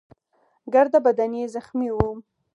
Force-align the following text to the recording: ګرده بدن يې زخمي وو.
ګرده 0.73 0.99
بدن 1.05 1.31
يې 1.39 1.45
زخمي 1.55 1.89
وو. 1.93 2.09